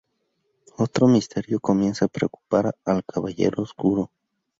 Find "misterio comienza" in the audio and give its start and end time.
1.07-2.05